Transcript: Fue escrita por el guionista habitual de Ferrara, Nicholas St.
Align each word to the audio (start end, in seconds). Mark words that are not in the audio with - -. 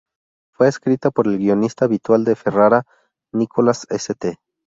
Fue 0.55 0.67
escrita 0.67 1.11
por 1.11 1.27
el 1.27 1.37
guionista 1.37 1.85
habitual 1.85 2.23
de 2.23 2.35
Ferrara, 2.35 2.85
Nicholas 3.33 3.85
St. 3.87 4.35